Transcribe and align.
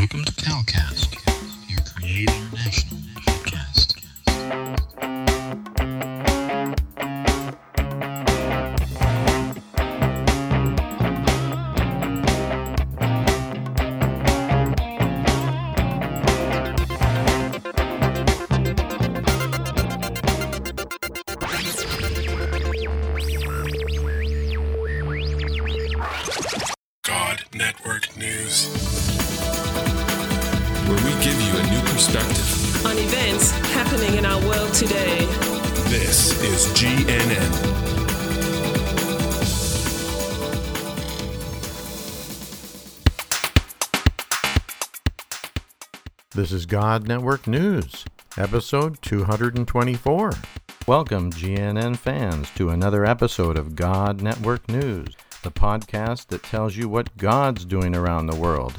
Welcome 0.00 0.24
to 0.24 0.32
Calcast, 0.32 1.12
your 1.68 1.80
Create 1.94 2.30
International 2.30 2.96
podcast. 3.20 3.96
God 27.02 27.42
Network 27.54 28.16
News. 28.16 29.59
Where 31.20 31.28
we 31.28 31.38
give 31.38 31.42
you 31.42 31.58
a 31.58 31.70
new 31.70 31.80
perspective. 31.90 32.86
on 32.86 32.96
events 32.96 33.50
happening 33.72 34.16
in 34.18 34.24
our 34.24 34.40
world 34.42 34.72
today. 34.72 35.18
This 35.88 36.40
is 36.42 36.66
GNN. 36.74 37.50
This 46.34 46.52
is 46.52 46.64
God 46.64 47.06
Network 47.06 47.46
News, 47.46 48.04
episode 48.38 49.02
224. 49.02 50.32
Welcome, 50.86 51.30
GNN 51.32 51.96
fans, 51.96 52.48
to 52.54 52.70
another 52.70 53.04
episode 53.04 53.58
of 53.58 53.74
God 53.74 54.22
Network 54.22 54.68
News, 54.68 55.16
the 55.42 55.50
podcast 55.50 56.28
that 56.28 56.42
tells 56.42 56.76
you 56.76 56.88
what 56.88 57.16
God's 57.16 57.64
doing 57.64 57.94
around 57.94 58.26
the 58.26 58.36
world. 58.36 58.78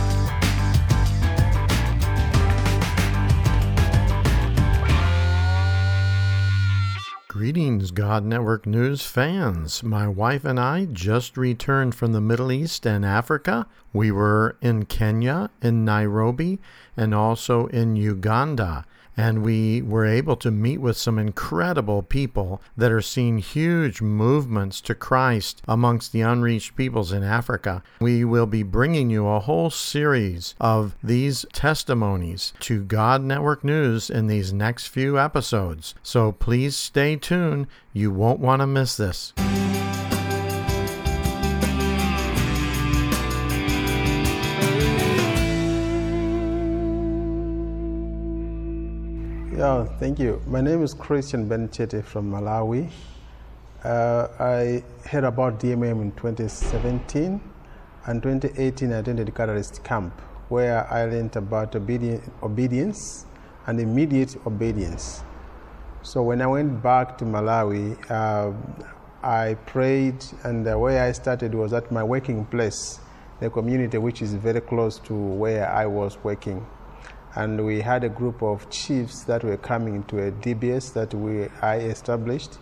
Greetings, 7.51 7.91
God 7.91 8.23
Network 8.23 8.65
News 8.65 9.05
fans. 9.05 9.83
My 9.83 10.07
wife 10.07 10.45
and 10.45 10.57
I 10.57 10.85
just 10.85 11.35
returned 11.35 11.93
from 11.93 12.13
the 12.13 12.21
Middle 12.21 12.49
East 12.49 12.87
and 12.87 13.03
Africa. 13.03 13.67
We 13.91 14.09
were 14.09 14.55
in 14.61 14.85
Kenya, 14.85 15.49
in 15.61 15.83
Nairobi, 15.83 16.61
and 16.95 17.13
also 17.13 17.67
in 17.67 17.97
Uganda. 17.97 18.85
And 19.17 19.43
we 19.43 19.81
were 19.81 20.05
able 20.05 20.35
to 20.37 20.51
meet 20.51 20.79
with 20.79 20.97
some 20.97 21.19
incredible 21.19 22.01
people 22.01 22.61
that 22.77 22.91
are 22.91 23.01
seeing 23.01 23.39
huge 23.39 24.01
movements 24.01 24.81
to 24.81 24.95
Christ 24.95 25.61
amongst 25.67 26.11
the 26.11 26.21
unreached 26.21 26.75
peoples 26.75 27.11
in 27.11 27.23
Africa. 27.23 27.83
We 27.99 28.23
will 28.23 28.45
be 28.45 28.63
bringing 28.63 29.09
you 29.09 29.27
a 29.27 29.39
whole 29.39 29.69
series 29.69 30.55
of 30.59 30.95
these 31.03 31.45
testimonies 31.53 32.53
to 32.61 32.83
God 32.83 33.21
Network 33.21 33.63
News 33.63 34.09
in 34.09 34.27
these 34.27 34.53
next 34.53 34.87
few 34.87 35.19
episodes. 35.19 35.93
So 36.03 36.31
please 36.31 36.75
stay 36.75 37.15
tuned. 37.15 37.67
You 37.93 38.11
won't 38.11 38.39
want 38.39 38.61
to 38.61 38.67
miss 38.67 38.95
this. 38.95 39.33
Yeah, 49.61 49.85
thank 49.99 50.17
you. 50.17 50.41
My 50.47 50.59
name 50.59 50.81
is 50.81 50.95
Christian 50.95 51.47
Benchete 51.47 52.03
from 52.03 52.31
Malawi. 52.31 52.89
Uh, 53.83 54.27
I 54.39 54.83
heard 55.07 55.23
about 55.23 55.59
DMM 55.59 56.01
in 56.01 56.11
2017 56.13 57.39
and 58.07 58.23
2018 58.23 58.91
I 58.91 58.97
attended 58.97 59.27
the 59.27 59.31
Catalyst 59.31 59.83
Camp 59.83 60.19
where 60.49 60.91
I 60.91 61.05
learned 61.05 61.35
about 61.35 61.73
obedi- 61.73 62.27
obedience 62.41 63.27
and 63.67 63.79
immediate 63.79 64.35
obedience. 64.47 65.23
So 66.01 66.23
when 66.23 66.41
I 66.41 66.47
went 66.47 66.81
back 66.81 67.19
to 67.19 67.25
Malawi, 67.25 67.95
uh, 68.09 68.53
I 69.21 69.53
prayed 69.67 70.25
and 70.43 70.65
the 70.65 70.75
way 70.75 71.01
I 71.01 71.11
started 71.11 71.53
was 71.53 71.71
at 71.71 71.91
my 71.91 72.03
working 72.03 72.45
place, 72.45 72.99
the 73.39 73.51
community 73.51 73.99
which 73.99 74.23
is 74.23 74.33
very 74.33 74.61
close 74.61 74.97
to 75.01 75.13
where 75.13 75.69
I 75.69 75.85
was 75.85 76.17
working 76.23 76.65
and 77.35 77.65
we 77.65 77.81
had 77.81 78.03
a 78.03 78.09
group 78.09 78.41
of 78.43 78.69
chiefs 78.69 79.23
that 79.23 79.43
were 79.43 79.57
coming 79.57 80.03
to 80.03 80.27
a 80.27 80.31
DBS 80.31 80.93
that 80.93 81.13
we 81.13 81.47
I 81.61 81.77
established 81.77 82.57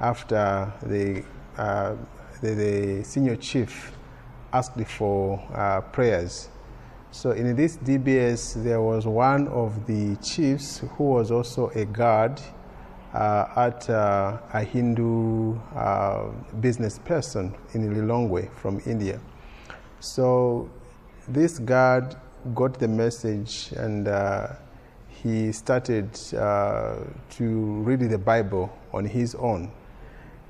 after 0.00 0.72
the 0.82 1.24
uh, 1.56 1.94
the, 2.40 2.54
the 2.54 3.04
senior 3.04 3.36
chief 3.36 3.92
asked 4.52 4.80
for 4.86 5.42
uh, 5.54 5.80
prayers. 5.80 6.48
So 7.10 7.30
in 7.30 7.54
this 7.54 7.76
DBS, 7.76 8.62
there 8.62 8.80
was 8.80 9.06
one 9.06 9.48
of 9.48 9.86
the 9.86 10.16
chiefs 10.16 10.82
who 10.96 11.04
was 11.04 11.30
also 11.30 11.68
a 11.70 11.84
guard 11.84 12.40
uh, 13.14 13.46
at 13.56 13.88
uh, 13.88 14.38
a 14.52 14.64
Hindu 14.64 15.56
uh, 15.76 16.30
business 16.60 16.98
person 16.98 17.54
in 17.72 17.94
Lilongwe 17.94 18.52
from 18.56 18.80
India. 18.86 19.20
So 20.00 20.68
this 21.28 21.58
guard 21.58 22.16
got 22.54 22.78
the 22.78 22.88
message 22.88 23.72
and 23.76 24.08
uh, 24.08 24.48
he 25.08 25.52
started 25.52 26.10
uh, 26.34 26.96
to 27.30 27.44
read 27.82 28.00
the 28.00 28.18
Bible 28.18 28.76
on 28.92 29.06
his 29.06 29.34
own. 29.36 29.70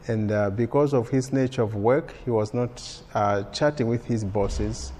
And 0.06 0.32
uh, 0.32 0.50
because 0.50 0.92
of 0.92 1.08
his 1.08 1.32
nature 1.32 1.62
of 1.62 1.76
work, 1.76 2.12
he 2.24 2.30
was 2.30 2.52
not 2.52 3.02
uh, 3.14 3.44
chatting 3.44 3.86
with 3.86 4.04
his 4.04 4.24
bosses. 4.24 4.92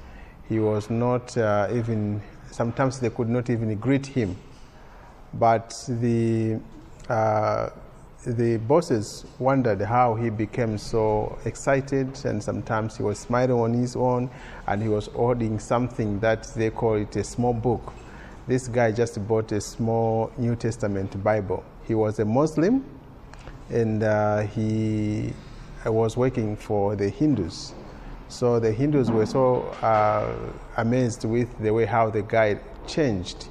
He 0.49 0.61
was 0.61 0.89
not 0.91 1.37
uh, 1.37 1.69
even, 1.73 2.23
sometimes 2.51 3.01
they 3.01 3.11
could 3.11 3.29
not 3.29 3.51
even 3.51 3.75
greet 3.77 4.07
him. 4.07 4.37
But 5.35 5.75
the, 5.89 6.61
uh, 7.09 7.71
the 8.25 8.57
bosses 8.57 9.25
wondered 9.39 9.81
how 9.83 10.15
he 10.15 10.31
became 10.31 10.79
so 10.79 11.39
excited, 11.45 12.25
and 12.25 12.43
sometimes 12.43 12.97
he 12.97 13.03
was 13.03 13.19
smiling 13.19 13.59
on 13.59 13.75
his 13.75 13.97
own, 13.97 14.31
and 14.67 14.83
he 14.83 14.89
was 14.89 15.07
holding 15.09 15.59
something 15.59 16.19
that 16.21 16.45
they 16.55 16.71
call 16.71 16.95
it 16.95 17.15
a 17.17 17.25
small 17.25 17.53
book. 17.53 17.93
This 18.47 18.69
guy 18.69 18.93
just 18.93 19.27
bought 19.27 19.53
a 19.53 19.61
small 19.61 20.33
New 20.37 20.57
Testament 20.57 21.23
Bible. 21.23 21.63
He 21.87 21.95
was 21.95 22.19
a 22.19 22.25
Muslim, 22.25 22.85
and 23.71 24.03
uh, 24.03 24.41
he 24.43 25.33
was 25.85 26.17
working 26.17 26.57
for 26.57 26.97
the 26.97 27.09
Hindus. 27.09 27.75
So 28.29 28.59
the 28.59 28.73
Hindus 28.73 29.11
were 29.11 29.27
so 29.27 29.63
uh, 29.83 30.35
amazed 30.77 31.25
with 31.25 31.57
the 31.59 31.73
way 31.73 31.85
how 31.85 32.11
the 32.11 32.23
guy 32.23 32.59
changed. 32.87 33.49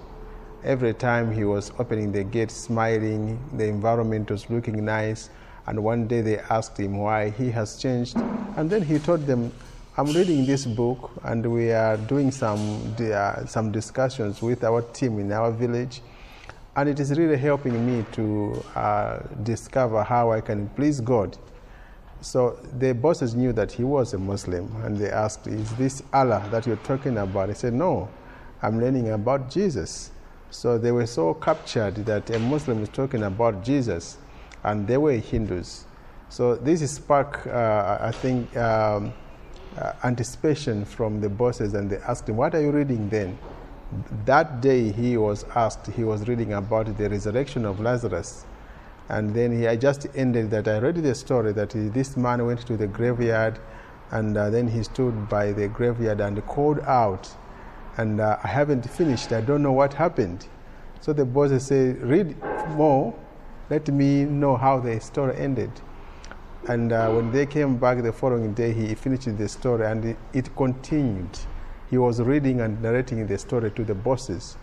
Every 0.66 0.94
time 0.94 1.30
he 1.30 1.44
was 1.44 1.74
opening 1.78 2.14
the 2.14 2.24
gate, 2.24 2.50
smiling, 2.50 3.38
the 3.58 3.66
environment 3.66 4.32
was 4.32 4.50
looking 4.50 4.86
nice. 4.86 5.30
And 5.68 5.84
one 5.84 6.08
day 6.08 6.22
they 6.22 6.40
asked 6.40 6.80
him 6.80 6.98
why 7.00 7.32
he 7.32 7.52
has 7.52 7.78
changed. 7.78 8.16
And 8.56 8.70
then 8.70 8.82
he 8.82 8.98
told 8.98 9.28
them, 9.28 9.52
I'm 9.98 10.08
reading 10.08 10.46
this 10.46 10.66
book, 10.66 11.12
and 11.24 11.46
we 11.46 11.72
are 11.72 11.98
doing 11.98 12.32
some, 12.32 12.96
uh, 12.98 13.46
some 13.46 13.74
discussions 13.74 14.42
with 14.42 14.64
our 14.64 14.82
team 14.82 15.20
in 15.20 15.34
our 15.34 15.52
village. 15.52 16.02
And 16.78 16.88
it 16.88 17.00
is 17.00 17.18
really 17.18 17.38
helping 17.38 17.86
me 17.86 18.06
to 18.14 18.64
uh, 18.74 19.20
discover 19.44 20.02
how 20.02 20.32
I 20.32 20.40
can 20.40 20.70
please 20.70 21.02
God. 21.02 21.38
So 22.22 22.58
the 22.80 22.94
bosses 22.94 23.36
knew 23.36 23.52
that 23.52 23.70
he 23.74 23.84
was 23.84 24.14
a 24.14 24.18
Muslim, 24.18 24.74
and 24.84 24.98
they 24.98 25.12
asked, 25.12 25.46
Is 25.46 25.76
this 25.76 26.02
Allah 26.14 26.48
that 26.52 26.66
you're 26.66 26.78
talking 26.78 27.18
about? 27.18 27.50
He 27.50 27.56
said, 27.56 27.74
No, 27.74 28.08
I'm 28.62 28.80
learning 28.80 29.10
about 29.10 29.52
Jesus. 29.52 30.13
So 30.54 30.78
they 30.78 30.92
were 30.92 31.08
so 31.08 31.34
captured 31.34 31.96
that 32.06 32.30
a 32.30 32.40
Muslim 32.40 32.84
is 32.84 32.90
talking 32.90 33.24
about 33.24 33.64
Jesus, 33.64 34.18
and 34.64 34.88
they 34.88 34.98
were 34.98 35.14
Hindus. 35.14 35.86
So 36.30 36.56
this 36.56 36.90
sparked, 36.92 37.48
uh, 37.48 37.98
I 38.00 38.12
think, 38.12 38.56
um, 38.56 39.14
uh, 39.76 39.94
anticipation 40.04 40.86
from 40.86 41.22
the 41.22 41.30
bosses, 41.30 41.74
and 41.74 41.90
they 41.90 41.98
asked 41.98 42.30
him, 42.30 42.38
What 42.38 42.54
are 42.54 42.62
you 42.62 42.70
reading 42.72 43.10
then? 43.10 43.38
That 44.26 44.62
day 44.62 44.92
he 44.92 45.18
was 45.18 45.44
asked, 45.56 45.88
he 45.88 46.04
was 46.04 46.28
reading 46.28 46.54
about 46.54 46.98
the 46.98 47.10
resurrection 47.10 47.66
of 47.66 47.80
Lazarus. 47.80 48.46
And 49.10 49.34
then 49.34 49.58
he 49.58 49.68
I 49.68 49.76
just 49.76 50.06
ended 50.16 50.52
that 50.52 50.68
I 50.68 50.78
read 50.78 50.96
the 50.96 51.16
story 51.16 51.52
that 51.54 51.74
he, 51.74 51.90
this 51.90 52.16
man 52.16 52.46
went 52.46 52.66
to 52.68 52.78
the 52.78 52.88
graveyard 52.88 53.60
and 54.12 54.38
uh, 54.38 54.52
then 54.52 54.68
he 54.68 54.84
stood 54.84 55.28
by 55.28 55.52
the 55.52 55.68
graveyard 55.68 56.22
and 56.22 56.46
called 56.46 56.80
out. 56.82 57.36
And 57.98 58.20
uh, 58.20 58.38
I 58.44 58.48
haven't 58.48 58.90
finished, 58.90 59.32
I 59.32 59.42
don't 59.42 59.62
know 59.62 59.72
what 59.72 59.94
happened. 59.94 60.48
So 61.02 61.14
the 61.14 61.26
boss 61.26 61.64
said, 61.64 62.02
Read 62.02 62.36
more, 62.70 63.14
let 63.70 63.88
me 63.90 64.26
know 64.26 64.56
how 64.58 64.80
the 64.80 65.00
story 65.00 65.36
ended. 65.38 65.72
And 66.68 66.92
uh, 66.92 67.12
when 67.12 67.32
they 67.32 67.46
came 67.46 67.78
back 67.78 68.02
the 68.02 68.14
following 68.14 68.54
day, 68.54 68.72
he 68.72 68.96
finished 68.96 69.38
the 69.38 69.50
story 69.50 69.86
and 69.86 70.06
it, 70.06 70.18
it 70.34 70.56
continued. 70.56 71.38
He 71.90 71.98
was 71.98 72.22
reading 72.22 72.62
and 72.62 72.82
narrating 72.82 73.28
the 73.28 73.38
story 73.38 73.70
to 73.72 73.84
the 73.84 73.94
bosses. 73.94 74.58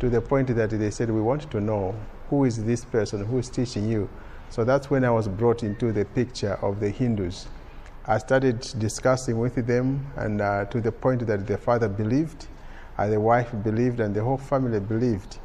to 0.00 0.08
the 0.08 0.20
point 0.20 0.54
that 0.54 0.70
they 0.70 0.90
said, 0.90 1.10
We 1.10 1.20
want 1.20 1.50
to 1.50 1.60
know 1.60 1.94
who 2.30 2.44
is 2.44 2.62
this 2.64 2.84
person 2.84 3.24
who 3.24 3.38
is 3.38 3.48
teaching 3.48 3.88
you. 3.88 4.08
So 4.50 4.64
that's 4.64 4.90
when 4.90 5.04
I 5.04 5.10
was 5.10 5.28
brought 5.28 5.62
into 5.62 5.92
the 5.92 6.04
picture 6.04 6.54
of 6.62 6.80
the 6.80 6.90
Hindus. 6.90 7.48
I 8.06 8.18
started 8.18 8.60
discussing 8.78 9.38
with 9.38 9.66
them, 9.66 10.06
and 10.16 10.40
uh, 10.40 10.64
to 10.66 10.80
the 10.80 10.92
point 10.92 11.26
that 11.26 11.46
the 11.46 11.58
father 11.58 11.88
believed, 11.88 12.46
uh, 12.98 13.06
the 13.06 13.20
wife 13.20 13.54
believed, 13.62 14.00
and 14.00 14.14
the 14.14 14.22
whole 14.22 14.38
family 14.38 14.80
believed. 14.80 15.38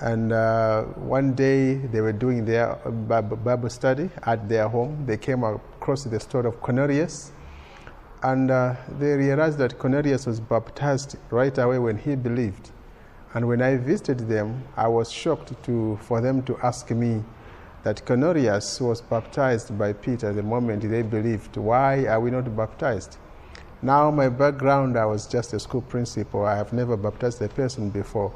And 0.00 0.32
uh, 0.32 0.84
one 0.84 1.34
day 1.34 1.74
they 1.74 2.00
were 2.00 2.12
doing 2.12 2.44
their 2.44 2.74
Bible 2.74 3.68
study 3.68 4.10
at 4.22 4.48
their 4.48 4.66
home. 4.68 5.04
They 5.06 5.18
came 5.18 5.44
across 5.44 6.04
the 6.04 6.18
story 6.18 6.48
of 6.48 6.60
Cornelius, 6.60 7.32
and 8.22 8.50
uh, 8.50 8.74
they 8.98 9.14
realized 9.14 9.58
that 9.58 9.78
Cornelius 9.78 10.26
was 10.26 10.40
baptized 10.40 11.16
right 11.30 11.56
away 11.58 11.78
when 11.78 11.98
he 11.98 12.16
believed. 12.16 12.70
And 13.34 13.46
when 13.46 13.62
I 13.62 13.76
visited 13.76 14.28
them, 14.28 14.64
I 14.76 14.88
was 14.88 15.12
shocked 15.12 15.52
to, 15.64 15.98
for 16.02 16.20
them 16.20 16.42
to 16.42 16.58
ask 16.62 16.90
me 16.90 17.22
that 17.84 18.04
Cornelius 18.04 18.80
was 18.80 19.00
baptized 19.00 19.78
by 19.78 19.92
Peter 19.92 20.32
the 20.32 20.42
moment 20.42 20.82
they 20.82 21.02
believed. 21.02 21.56
Why 21.56 22.06
are 22.06 22.20
we 22.20 22.30
not 22.30 22.54
baptized? 22.56 23.18
Now, 23.82 24.10
my 24.10 24.28
background, 24.28 24.98
I 24.98 25.06
was 25.06 25.26
just 25.26 25.54
a 25.54 25.60
school 25.60 25.80
principal. 25.80 26.44
I 26.44 26.54
have 26.54 26.72
never 26.74 26.98
baptized 26.98 27.40
a 27.40 27.48
person 27.48 27.88
before. 27.88 28.30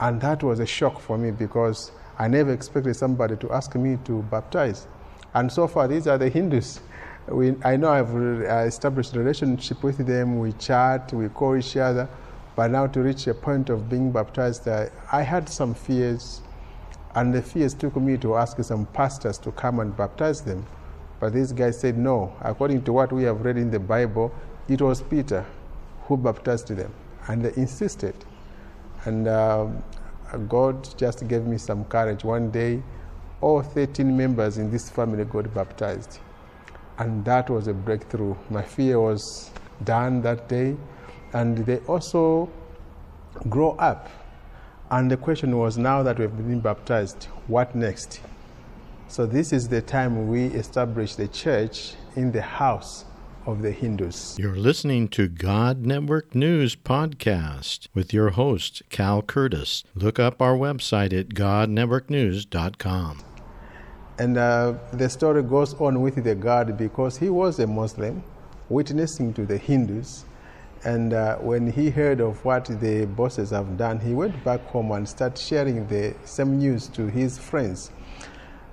And 0.00 0.20
that 0.20 0.42
was 0.42 0.58
a 0.58 0.66
shock 0.66 1.00
for 1.00 1.16
me 1.16 1.30
because 1.30 1.92
I 2.18 2.26
never 2.26 2.52
expected 2.52 2.94
somebody 2.94 3.36
to 3.36 3.52
ask 3.52 3.76
me 3.76 3.98
to 4.06 4.22
baptize. 4.22 4.88
And 5.34 5.52
so 5.52 5.68
far, 5.68 5.86
these 5.86 6.08
are 6.08 6.18
the 6.18 6.28
Hindus. 6.28 6.80
We, 7.28 7.54
I 7.64 7.76
know 7.76 7.90
I've 7.90 8.12
established 8.66 9.14
a 9.14 9.20
relationship 9.20 9.84
with 9.84 10.04
them. 10.04 10.40
We 10.40 10.52
chat, 10.54 11.12
we 11.12 11.28
call 11.28 11.56
each 11.56 11.76
other. 11.76 12.08
But 12.56 12.72
now 12.72 12.88
to 12.88 13.00
reach 13.00 13.28
a 13.28 13.34
point 13.34 13.70
of 13.70 13.88
being 13.88 14.10
baptized, 14.10 14.66
uh, 14.66 14.86
I 15.12 15.22
had 15.22 15.48
some 15.48 15.74
fears. 15.74 16.40
And 17.14 17.32
the 17.32 17.40
fears 17.40 17.72
took 17.72 17.94
me 17.94 18.16
to 18.16 18.34
ask 18.34 18.60
some 18.64 18.86
pastors 18.86 19.38
to 19.38 19.52
come 19.52 19.78
and 19.78 19.96
baptize 19.96 20.40
them. 20.40 20.66
But 21.20 21.32
these 21.32 21.52
guys 21.52 21.78
said 21.78 21.96
no. 21.96 22.34
According 22.40 22.82
to 22.84 22.92
what 22.92 23.12
we 23.12 23.22
have 23.24 23.44
read 23.44 23.56
in 23.56 23.70
the 23.70 23.78
Bible, 23.78 24.32
it 24.68 24.82
was 24.82 25.02
Peter 25.02 25.46
who 26.02 26.16
baptized 26.16 26.68
them. 26.68 26.92
And 27.26 27.44
they 27.44 27.52
insisted. 27.60 28.14
And 29.04 29.28
um, 29.28 29.82
God 30.48 30.88
just 30.98 31.26
gave 31.28 31.44
me 31.44 31.58
some 31.58 31.84
courage. 31.84 32.24
One 32.24 32.50
day, 32.50 32.82
all 33.40 33.62
13 33.62 34.16
members 34.16 34.58
in 34.58 34.70
this 34.70 34.90
family 34.90 35.24
got 35.24 35.52
baptized. 35.54 36.18
And 36.98 37.24
that 37.24 37.48
was 37.48 37.68
a 37.68 37.74
breakthrough. 37.74 38.34
My 38.50 38.62
fear 38.62 39.00
was 39.00 39.50
done 39.84 40.22
that 40.22 40.48
day. 40.48 40.76
And 41.32 41.58
they 41.58 41.78
also 41.80 42.50
grow 43.48 43.72
up. 43.72 44.08
And 44.90 45.10
the 45.10 45.16
question 45.18 45.56
was 45.56 45.76
now 45.76 46.02
that 46.02 46.18
we've 46.18 46.34
been 46.34 46.60
baptized, 46.60 47.24
what 47.46 47.74
next? 47.74 48.20
So, 49.08 49.26
this 49.26 49.52
is 49.52 49.68
the 49.68 49.82
time 49.82 50.28
we 50.28 50.46
establish 50.46 51.14
the 51.14 51.28
church 51.28 51.94
in 52.16 52.32
the 52.32 52.42
house 52.42 53.04
of 53.48 53.62
the 53.62 53.72
Hindus. 53.72 54.36
You're 54.38 54.56
listening 54.56 55.08
to 55.08 55.26
God 55.26 55.86
Network 55.86 56.34
News 56.34 56.76
Podcast 56.76 57.88
with 57.94 58.12
your 58.12 58.30
host, 58.30 58.82
Cal 58.90 59.22
Curtis. 59.22 59.84
Look 59.94 60.18
up 60.18 60.42
our 60.42 60.54
website 60.54 61.18
at 61.18 61.30
godnetworknews.com. 61.30 63.24
And 64.18 64.36
uh, 64.36 64.74
the 64.92 65.08
story 65.08 65.42
goes 65.42 65.72
on 65.80 66.02
with 66.02 66.22
the 66.22 66.34
God 66.34 66.76
because 66.76 67.16
he 67.16 67.30
was 67.30 67.58
a 67.58 67.66
Muslim 67.66 68.22
witnessing 68.68 69.32
to 69.32 69.46
the 69.46 69.56
Hindus. 69.56 70.26
And 70.84 71.14
uh, 71.14 71.36
when 71.36 71.72
he 71.72 71.88
heard 71.88 72.20
of 72.20 72.44
what 72.44 72.66
the 72.66 73.06
bosses 73.06 73.50
have 73.50 73.78
done, 73.78 73.98
he 73.98 74.12
went 74.12 74.44
back 74.44 74.60
home 74.66 74.92
and 74.92 75.08
started 75.08 75.38
sharing 75.38 75.86
the 75.86 76.14
same 76.24 76.58
news 76.58 76.86
to 76.88 77.06
his 77.06 77.38
friends. 77.38 77.92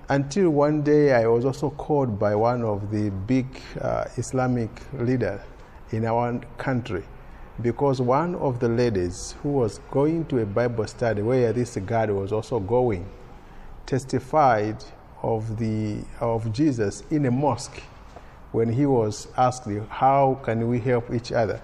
Until 0.07 0.51
one 0.51 0.83
day, 0.83 1.13
I 1.13 1.25
was 1.25 1.45
also 1.45 1.71
called 1.71 2.19
by 2.19 2.35
one 2.35 2.61
of 2.61 2.91
the 2.91 3.09
big 3.09 3.47
uh, 3.81 4.05
Islamic 4.17 4.69
leaders 4.93 5.41
in 5.91 6.05
our 6.05 6.39
country 6.59 7.03
because 7.59 8.01
one 8.01 8.35
of 8.35 8.59
the 8.59 8.69
ladies 8.69 9.33
who 9.41 9.49
was 9.49 9.79
going 9.89 10.25
to 10.25 10.39
a 10.39 10.45
Bible 10.45 10.85
study 10.85 11.23
where 11.23 11.51
this 11.53 11.75
God 11.77 12.11
was 12.11 12.31
also 12.31 12.59
going 12.59 13.09
testified 13.87 14.83
of, 15.23 15.57
the, 15.57 16.01
of 16.19 16.53
Jesus 16.53 17.01
in 17.09 17.25
a 17.25 17.31
mosque 17.31 17.81
when 18.51 18.71
he 18.71 18.85
was 18.85 19.27
asked, 19.37 19.67
How 19.89 20.39
can 20.43 20.67
we 20.67 20.79
help 20.81 21.11
each 21.15 21.31
other? 21.31 21.59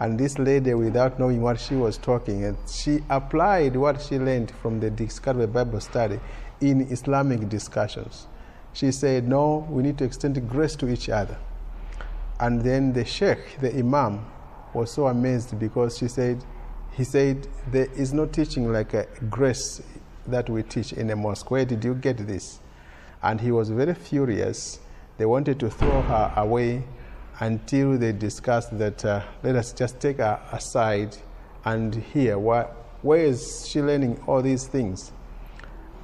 And 0.00 0.18
this 0.18 0.40
lady, 0.40 0.74
without 0.74 1.20
knowing 1.20 1.40
what 1.42 1.60
she 1.60 1.76
was 1.76 1.96
talking, 1.96 2.44
and 2.44 2.56
she 2.68 3.04
applied 3.08 3.76
what 3.76 4.02
she 4.02 4.18
learned 4.18 4.50
from 4.50 4.80
the 4.80 4.90
Discovery 4.90 5.46
Bible 5.46 5.80
study 5.80 6.18
in 6.70 6.80
Islamic 6.82 7.48
discussions. 7.48 8.26
She 8.72 8.90
said, 8.90 9.28
No, 9.28 9.66
we 9.70 9.82
need 9.82 9.98
to 9.98 10.04
extend 10.04 10.48
grace 10.48 10.76
to 10.76 10.88
each 10.88 11.08
other. 11.08 11.36
And 12.40 12.62
then 12.62 12.92
the 12.92 13.04
sheikh, 13.04 13.60
the 13.60 13.72
imam, 13.78 14.26
was 14.72 14.90
so 14.90 15.06
amazed 15.06 15.58
because 15.58 15.98
she 15.98 16.08
said, 16.08 16.44
he 16.96 17.04
said, 17.04 17.46
there 17.70 17.88
is 17.96 18.12
no 18.12 18.26
teaching 18.26 18.72
like 18.72 18.94
a 18.94 19.06
grace 19.30 19.82
that 20.26 20.48
we 20.48 20.62
teach 20.62 20.92
in 20.92 21.10
a 21.10 21.16
mosque. 21.16 21.50
Where 21.50 21.64
did 21.64 21.84
you 21.84 21.94
get 21.94 22.26
this? 22.26 22.60
And 23.22 23.40
he 23.40 23.50
was 23.50 23.70
very 23.70 23.94
furious. 23.94 24.80
They 25.18 25.26
wanted 25.26 25.60
to 25.60 25.70
throw 25.70 26.02
her 26.02 26.32
away 26.36 26.84
until 27.40 27.98
they 27.98 28.12
discussed 28.12 28.76
that 28.78 29.04
uh, 29.04 29.22
let 29.42 29.56
us 29.56 29.72
just 29.72 30.00
take 30.00 30.18
her 30.18 30.40
aside 30.52 31.16
and 31.64 31.94
hear 31.94 32.38
what, 32.38 32.70
where 33.02 33.20
is 33.24 33.66
she 33.66 33.80
learning 33.80 34.22
all 34.26 34.42
these 34.42 34.66
things. 34.66 35.12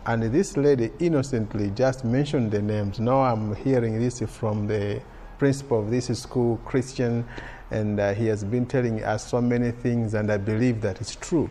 And 0.06 0.22
this 0.22 0.56
lady 0.56 0.90
innocently 0.98 1.70
just 1.70 2.04
mentioned 2.04 2.50
the 2.50 2.62
names. 2.62 2.98
Now 2.98 3.20
I'm 3.20 3.54
hearing 3.54 3.98
this 3.98 4.20
from 4.20 4.66
the 4.66 5.02
principal 5.38 5.80
of 5.80 5.90
this 5.90 6.06
school, 6.18 6.56
Christian, 6.64 7.24
and 7.70 8.00
uh, 8.00 8.14
he 8.14 8.26
has 8.26 8.42
been 8.42 8.66
telling 8.66 9.02
us 9.04 9.28
so 9.28 9.40
many 9.40 9.70
things, 9.70 10.14
and 10.14 10.30
I 10.32 10.38
believe 10.38 10.80
that 10.80 11.00
it's 11.00 11.14
true. 11.14 11.50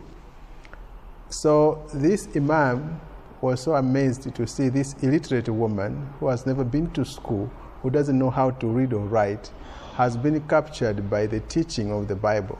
So 1.28 1.86
this 1.94 2.28
imam 2.36 3.00
was 3.40 3.62
so 3.62 3.76
amazed 3.76 4.34
to 4.34 4.46
see 4.46 4.68
this 4.68 4.94
illiterate 5.02 5.48
woman 5.48 6.12
who 6.18 6.28
has 6.28 6.44
never 6.44 6.64
been 6.64 6.90
to 6.90 7.04
school, 7.04 7.50
who 7.82 7.90
doesn't 7.90 8.18
know 8.18 8.30
how 8.30 8.50
to 8.50 8.66
read 8.66 8.92
or 8.92 9.06
write, 9.06 9.50
has 9.94 10.16
been 10.16 10.40
captured 10.48 11.08
by 11.08 11.26
the 11.26 11.40
teaching 11.40 11.92
of 11.92 12.08
the 12.08 12.16
Bible. 12.16 12.58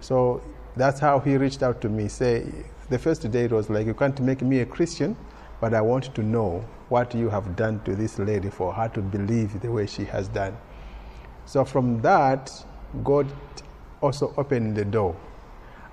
So 0.00 0.42
that's 0.76 0.98
how 0.98 1.20
he 1.20 1.36
reached 1.36 1.62
out 1.62 1.80
to 1.82 1.88
me. 1.88 2.08
Say, 2.08 2.50
the 2.90 2.98
first 2.98 3.30
day 3.30 3.44
it 3.44 3.52
was 3.52 3.70
like, 3.70 3.86
You 3.86 3.94
can't 3.94 4.18
make 4.20 4.42
me 4.42 4.60
a 4.60 4.66
Christian, 4.66 5.16
but 5.60 5.74
I 5.74 5.80
want 5.80 6.14
to 6.14 6.22
know 6.22 6.64
what 6.88 7.14
you 7.14 7.28
have 7.28 7.56
done 7.56 7.80
to 7.84 7.94
this 7.94 8.18
lady 8.18 8.50
for 8.50 8.72
her 8.72 8.88
to 8.88 9.00
believe 9.00 9.60
the 9.60 9.70
way 9.70 9.86
she 9.86 10.04
has 10.06 10.28
done. 10.28 10.56
So 11.46 11.64
from 11.64 12.00
that, 12.02 12.52
God 13.04 13.26
also 14.00 14.32
opened 14.36 14.76
the 14.76 14.84
door 14.84 15.16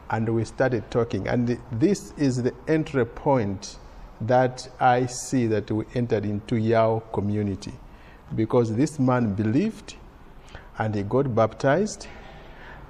and 0.09 0.27
we 0.33 0.45
started 0.45 0.89
talking. 0.91 1.27
And 1.27 1.59
this 1.71 2.13
is 2.17 2.43
the 2.43 2.53
entry 2.67 3.05
point 3.05 3.77
that 4.21 4.69
I 4.79 5.07
see 5.07 5.47
that 5.47 5.69
we 5.71 5.85
entered 5.93 6.25
into 6.25 6.55
Yao 6.55 7.03
community 7.11 7.73
because 8.35 8.73
this 8.75 8.99
man 8.99 9.33
believed 9.33 9.95
and 10.77 10.95
he 10.95 11.03
got 11.03 11.33
baptized 11.35 12.07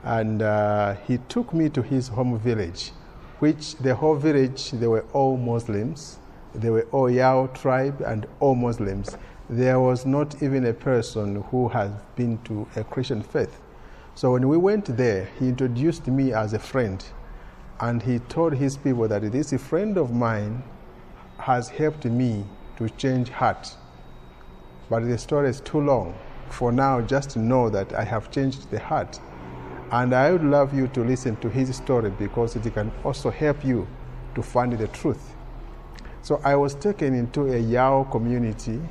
and 0.04 0.42
uh, 0.42 0.96
he 1.08 1.18
took 1.30 1.54
me 1.54 1.70
to 1.70 1.82
his 1.82 2.08
home 2.08 2.38
village, 2.40 2.92
which 3.46 3.76
the 3.76 3.94
whole 3.94 4.16
village, 4.16 4.72
they 4.72 4.88
were 4.88 5.06
all 5.14 5.38
Muslims. 5.38 6.18
They 6.56 6.72
were 6.72 6.88
all 6.92 7.12
Yao 7.12 7.46
tribe 7.54 8.02
and 8.02 8.26
all 8.40 8.56
Muslims. 8.56 9.18
There 9.48 9.80
was 9.80 10.04
not 10.04 10.42
even 10.42 10.66
a 10.66 10.74
person 10.74 11.44
who 11.52 11.68
had 11.68 11.92
been 12.16 12.40
to 12.46 12.68
a 12.76 12.84
Christian 12.84 13.22
faith. 13.22 13.62
So 14.16 14.32
when 14.32 14.48
we 14.48 14.58
went 14.58 14.86
there, 14.98 15.30
he 15.38 15.48
introduced 15.48 16.08
me 16.08 16.34
as 16.34 16.54
a 16.54 16.60
friend. 16.60 17.06
And 17.80 18.02
he 18.02 18.18
told 18.18 18.56
his 18.56 18.78
people 18.78 19.08
that 19.10 19.22
this 19.32 19.54
friend 19.62 19.96
of 19.96 20.12
mine 20.12 20.64
has 21.38 21.70
helped 21.70 22.06
me 22.06 22.46
to 22.78 22.90
change 22.90 23.30
heart. 23.30 23.76
But 24.90 25.02
the 25.02 25.20
story 25.20 25.50
is 25.50 25.62
too 25.62 25.82
long. 25.82 26.16
For 26.50 26.72
now, 26.72 27.00
just 27.00 27.38
know 27.38 27.70
that 27.70 27.94
I 27.94 28.06
have 28.06 28.32
changed 28.32 28.72
the 28.72 28.80
heart. 28.80 29.20
And 29.96 30.14
I 30.14 30.30
would 30.34 30.44
love 30.44 30.74
you 30.74 30.90
to 30.90 31.06
listen 31.06 31.38
to 31.38 31.48
his 31.48 31.74
story 31.74 32.10
because 32.10 32.58
it 32.58 32.74
can 32.74 32.92
also 33.06 33.30
help 33.30 33.64
you 33.64 33.88
to 34.36 34.44
find 34.44 34.74
the 34.74 34.90
truth. 34.90 35.34
So 36.22 36.42
I 36.44 36.58
was 36.58 36.76
taken 36.76 37.14
into 37.14 37.54
a 37.54 37.58
Yao 37.58 38.04
community 38.12 38.82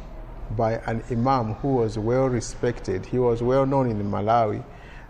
by 0.57 0.81
an 0.87 1.05
imam 1.11 1.57
who 1.57 1.75
was 1.75 1.99
well 1.99 2.31
respected. 2.31 3.05
He 3.05 3.19
was 3.19 3.43
well 3.43 3.67
known 3.67 3.91
in 3.91 4.03
Malawi 4.11 4.65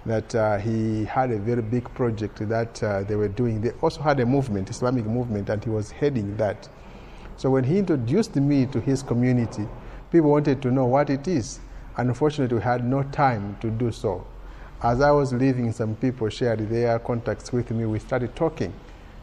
that 0.05 0.35
uh, 0.35 0.59
he 0.59 1.05
had 1.05 1.31
a 1.31 1.39
very 1.39 1.63
big 1.63 1.85
project 1.95 2.49
that 2.49 2.83
uh, 2.83 3.05
they 3.05 3.15
were 3.15 3.29
doing. 3.29 3.61
They 3.61 3.71
also 3.81 4.03
had 4.03 4.19
a 4.19 4.27
movement, 4.27 4.71
Islamic 4.71 5.05
movement, 5.05 5.49
and 5.49 5.63
he 5.63 5.71
was 5.71 5.93
heading 5.93 6.37
that. 6.39 6.69
So 7.37 7.51
when 7.51 7.63
he 7.63 7.79
introduced 7.79 8.35
me 8.35 8.67
to 8.67 8.81
his 8.81 9.01
community, 9.01 9.69
people 10.11 10.33
wanted 10.33 10.61
to 10.63 10.73
know 10.73 10.87
what 10.87 11.09
it 11.09 11.29
is. 11.29 11.61
Unfortunately, 11.97 12.57
we 12.57 12.65
had 12.65 12.85
no 12.85 13.05
time 13.05 13.57
to 13.61 13.71
do 13.71 13.93
so. 13.93 14.27
As 14.83 15.01
I 15.01 15.11
was 15.11 15.33
leaving, 15.33 15.73
some 15.73 15.95
people 15.97 16.29
shared 16.29 16.69
their 16.69 16.99
contacts 16.99 17.53
with 17.53 17.71
me. 17.71 17.87
We 17.87 17.99
started 17.99 18.37
talking. 18.37 18.73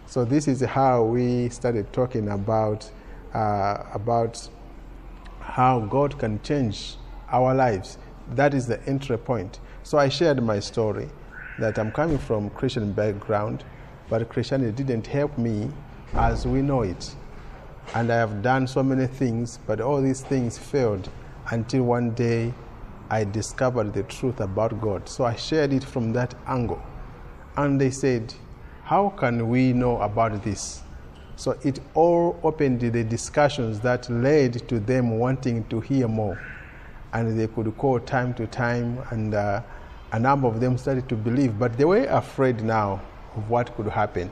So 0.07 0.25
this 0.25 0.47
is 0.47 0.61
how 0.61 1.03
we 1.03 1.49
started 1.49 1.91
talking 1.93 2.29
about 2.29 2.89
uh, 3.33 3.83
about 3.93 4.49
how 5.39 5.79
God 5.81 6.17
can 6.19 6.41
change 6.41 6.97
our 7.29 7.53
lives. 7.53 7.97
That 8.31 8.53
is 8.53 8.67
the 8.67 8.81
entry 8.87 9.17
point. 9.17 9.59
So 9.83 9.97
I 9.97 10.09
shared 10.09 10.41
my 10.43 10.59
story 10.59 11.09
that 11.59 11.77
I'm 11.77 11.91
coming 11.91 12.17
from 12.17 12.49
Christian 12.51 12.91
background, 12.91 13.63
but 14.09 14.27
Christianity 14.29 14.83
didn't 14.83 15.07
help 15.07 15.37
me 15.37 15.69
as 16.13 16.45
we 16.45 16.61
know 16.61 16.81
it. 16.81 17.15
And 17.93 18.11
I 18.11 18.15
have 18.15 18.41
done 18.41 18.67
so 18.67 18.83
many 18.83 19.07
things, 19.07 19.59
but 19.65 19.81
all 19.81 20.01
these 20.01 20.21
things 20.21 20.57
failed 20.57 21.09
until 21.49 21.83
one 21.83 22.11
day 22.11 22.53
I 23.11 23.25
discovered 23.25 23.93
the 23.93 24.03
truth 24.03 24.39
about 24.39 24.79
God. 24.79 25.09
So 25.09 25.25
I 25.25 25.35
shared 25.35 25.73
it 25.73 25.83
from 25.83 26.13
that 26.13 26.33
angle. 26.47 26.81
And 27.57 27.79
they 27.79 27.91
said, 27.91 28.33
How 28.85 29.09
can 29.09 29.49
we 29.49 29.73
know 29.73 29.99
about 29.99 30.41
this? 30.43 30.81
So 31.35 31.59
it 31.61 31.81
all 31.93 32.39
opened 32.41 32.79
the 32.79 33.03
discussions 33.03 33.81
that 33.81 34.09
led 34.09 34.65
to 34.69 34.79
them 34.79 35.19
wanting 35.19 35.65
to 35.65 35.81
hear 35.81 36.07
more. 36.07 36.41
And 37.11 37.37
they 37.37 37.47
could 37.47 37.77
call 37.77 37.99
time 37.99 38.33
to 38.35 38.47
time, 38.47 39.03
and 39.11 39.33
uh, 39.33 39.61
a 40.13 40.19
number 40.19 40.47
of 40.47 40.61
them 40.61 40.77
started 40.77 41.09
to 41.09 41.15
believe, 41.17 41.59
but 41.59 41.77
they 41.77 41.83
were 41.83 42.05
afraid 42.05 42.63
now 42.63 43.01
of 43.35 43.49
what 43.49 43.75
could 43.75 43.87
happen. 43.87 44.31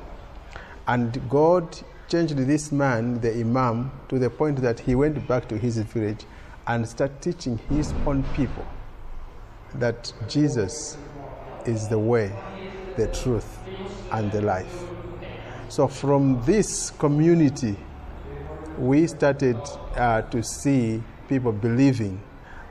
And 0.88 1.22
God 1.30 1.78
changed 2.08 2.38
this 2.38 2.72
man, 2.72 3.20
the 3.20 3.34
Imam, 3.34 3.92
to 4.08 4.18
the 4.18 4.30
point 4.30 4.62
that 4.62 4.80
he 4.80 4.96
went 4.96 5.28
back 5.28 5.50
to 5.50 5.58
his 5.58 5.78
village 5.80 6.26
and 6.70 6.88
start 6.88 7.20
teaching 7.20 7.60
his 7.68 7.94
own 8.06 8.24
people 8.36 8.66
that 9.74 10.14
Jesus 10.28 10.98
is 11.66 11.88
the 11.90 11.98
way, 11.98 12.32
the 12.96 13.08
truth, 13.08 13.58
and 14.12 14.32
the 14.32 14.42
life. 14.42 14.84
So, 15.68 15.88
from 15.88 16.44
this 16.46 16.92
community, 16.92 17.76
we 18.78 19.08
started 19.08 19.58
uh, 19.96 20.22
to 20.22 20.44
see 20.44 21.02
people 21.28 21.52
believing 21.52 22.22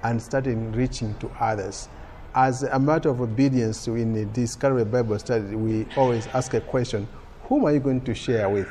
and 0.04 0.22
starting 0.22 0.70
reaching 0.72 1.14
to 1.18 1.28
others. 1.40 1.88
As 2.36 2.62
a 2.62 2.78
matter 2.78 3.08
of 3.08 3.20
obedience 3.20 3.88
in 3.88 4.12
the 4.12 4.26
Discovery 4.26 4.84
Bible 4.84 5.18
study, 5.18 5.56
we 5.56 5.86
always 5.96 6.28
ask 6.28 6.54
a 6.54 6.60
question 6.60 7.08
Whom 7.48 7.64
are 7.64 7.72
you 7.72 7.80
going 7.80 8.02
to 8.02 8.14
share 8.14 8.48
with? 8.48 8.68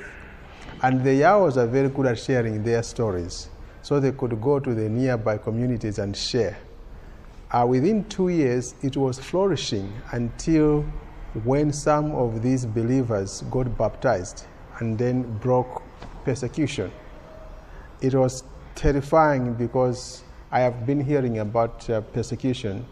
And 0.81 1.03
the 1.03 1.15
Yaos 1.15 1.57
are 1.57 1.67
very 1.67 1.89
good 1.89 2.05
at 2.05 2.17
sharing 2.17 2.63
their 2.63 2.81
stories. 2.81 3.49
So 3.81 3.99
they 3.99 4.11
could 4.11 4.41
go 4.41 4.59
to 4.59 4.73
the 4.73 4.89
nearby 4.89 5.37
communities 5.37 5.99
and 5.99 6.15
share. 6.15 6.57
Uh, 7.51 7.65
within 7.67 8.03
two 8.05 8.29
years, 8.29 8.75
it 8.81 8.97
was 8.97 9.17
flourishing 9.19 9.93
until 10.11 10.81
when 11.43 11.71
some 11.71 12.11
of 12.11 12.41
these 12.41 12.65
believers 12.65 13.43
got 13.49 13.77
baptized 13.77 14.45
and 14.79 14.97
then 14.97 15.23
broke 15.39 15.81
persecution. 16.25 16.91
It 18.01 18.13
was 18.13 18.43
terrifying 18.75 19.53
because 19.53 20.23
I 20.51 20.59
have 20.59 20.85
been 20.85 20.99
hearing 20.99 21.39
about 21.39 21.89
uh, 21.89 22.01
persecution 22.01 22.85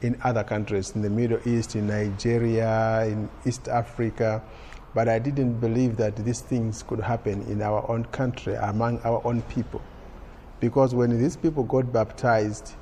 in 0.00 0.18
other 0.22 0.44
countries, 0.44 0.94
in 0.94 1.02
the 1.02 1.10
Middle 1.10 1.40
East, 1.46 1.74
in 1.74 1.86
Nigeria, 1.88 3.04
in 3.06 3.28
East 3.44 3.68
Africa, 3.68 4.42
but 4.94 5.08
I 5.08 5.18
didn't 5.18 5.60
believe 5.60 5.96
that 5.96 6.16
these 6.16 6.40
things 6.40 6.82
could 6.82 7.00
happen 7.00 7.42
in 7.42 7.62
our 7.62 7.88
own 7.90 8.04
country, 8.06 8.54
among 8.54 9.00
our 9.00 9.20
own 9.24 9.42
people. 9.42 9.82
Because 10.60 10.94
when 10.94 11.16
these 11.20 11.36
people 11.36 11.62
got 11.62 11.92
baptized, 11.92 12.74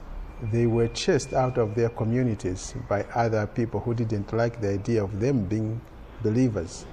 they 0.50 0.66
were 0.66 0.88
chased 0.88 1.32
out 1.32 1.58
of 1.58 1.74
their 1.74 1.88
communities 1.90 2.74
by 2.88 3.02
other 3.14 3.46
people 3.46 3.80
who 3.80 3.94
didn't 3.94 4.32
like 4.32 4.60
the 4.60 4.70
idea 4.70 5.02
of 5.02 5.20
them 5.20 5.44
being 5.44 5.80
believers. 6.22 6.86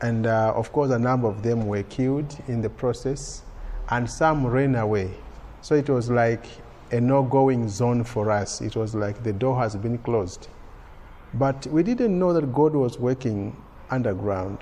And 0.00 0.26
uh, 0.26 0.52
of 0.54 0.72
course, 0.72 0.90
a 0.90 0.98
number 0.98 1.28
of 1.28 1.42
them 1.42 1.66
were 1.66 1.82
killed 1.84 2.36
in 2.48 2.62
the 2.62 2.70
process, 2.70 3.42
and 3.90 4.08
some 4.08 4.46
ran 4.46 4.76
away. 4.76 5.10
So 5.60 5.74
it 5.74 5.88
was 5.88 6.08
like 6.08 6.44
a 6.92 7.00
no 7.00 7.22
going 7.22 7.68
zone 7.68 8.04
for 8.04 8.30
us. 8.30 8.60
It 8.60 8.76
was 8.76 8.94
like 8.94 9.22
the 9.22 9.32
door 9.32 9.58
has 9.58 9.76
been 9.76 9.98
closed. 9.98 10.48
But 11.34 11.66
we 11.66 11.82
didn't 11.82 12.18
know 12.18 12.32
that 12.32 12.52
God 12.52 12.74
was 12.74 12.98
working 12.98 13.56
underground 13.90 14.58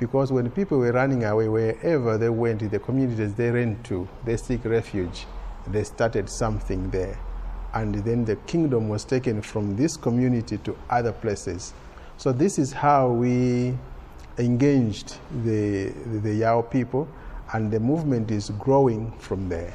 because 0.00 0.32
when 0.32 0.50
people 0.50 0.78
were 0.78 0.92
running 0.92 1.22
away, 1.24 1.48
wherever 1.48 2.18
they 2.18 2.30
went, 2.30 2.68
the 2.68 2.80
communities 2.80 3.34
they 3.34 3.50
ran 3.50 3.80
to, 3.84 4.08
they 4.24 4.36
seek 4.36 4.64
refuge 4.64 5.26
they 5.66 5.84
started 5.84 6.28
something 6.28 6.90
there. 6.90 7.18
And 7.74 7.94
then 7.96 8.24
the 8.24 8.36
kingdom 8.36 8.88
was 8.88 9.04
taken 9.04 9.42
from 9.42 9.76
this 9.76 9.96
community 9.96 10.58
to 10.58 10.76
other 10.88 11.12
places. 11.12 11.72
So 12.16 12.32
this 12.32 12.58
is 12.58 12.72
how 12.72 13.10
we 13.10 13.76
engaged 14.38 15.18
the, 15.44 15.90
the 16.22 16.34
Yao 16.34 16.62
people, 16.62 17.08
and 17.52 17.70
the 17.70 17.80
movement 17.80 18.30
is 18.30 18.50
growing 18.50 19.12
from 19.18 19.48
there. 19.48 19.74